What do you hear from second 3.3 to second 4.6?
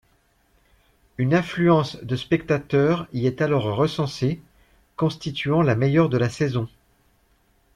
alors recensée,